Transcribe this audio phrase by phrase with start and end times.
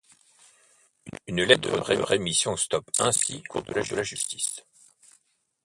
[1.27, 4.65] Une lettre de rémission stoppe ainsi le cours de la justice.